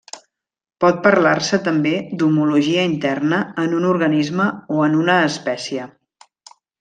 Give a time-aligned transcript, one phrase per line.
[0.83, 1.91] Pot parlar-se també
[2.21, 5.87] d'homologia interna en un organisme o en una espècie.